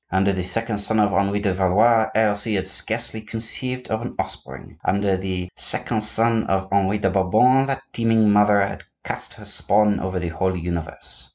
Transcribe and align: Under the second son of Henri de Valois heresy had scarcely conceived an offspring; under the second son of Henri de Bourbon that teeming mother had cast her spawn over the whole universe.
Under 0.09 0.33
the 0.33 0.41
second 0.41 0.79
son 0.79 0.99
of 0.99 1.13
Henri 1.13 1.39
de 1.41 1.53
Valois 1.53 2.09
heresy 2.15 2.55
had 2.55 2.67
scarcely 2.67 3.21
conceived 3.21 3.87
an 3.91 4.15
offspring; 4.17 4.79
under 4.83 5.15
the 5.15 5.49
second 5.55 6.03
son 6.03 6.45
of 6.47 6.67
Henri 6.71 6.97
de 6.97 7.11
Bourbon 7.11 7.67
that 7.67 7.83
teeming 7.93 8.31
mother 8.33 8.59
had 8.61 8.81
cast 9.03 9.35
her 9.35 9.45
spawn 9.45 9.99
over 9.99 10.17
the 10.19 10.29
whole 10.29 10.57
universe. 10.57 11.29